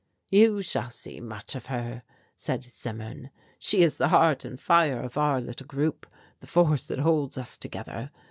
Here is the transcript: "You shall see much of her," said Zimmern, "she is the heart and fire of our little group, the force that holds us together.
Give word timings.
"You 0.31 0.63
shall 0.63 0.89
see 0.89 1.19
much 1.19 1.53
of 1.53 1.67
her," 1.67 2.01
said 2.35 2.63
Zimmern, 2.63 3.29
"she 3.59 3.83
is 3.83 3.97
the 3.97 4.07
heart 4.07 4.43
and 4.43 4.59
fire 4.59 4.99
of 4.99 5.15
our 5.15 5.39
little 5.39 5.67
group, 5.67 6.07
the 6.39 6.47
force 6.47 6.87
that 6.87 7.01
holds 7.01 7.37
us 7.37 7.55
together. 7.55 8.09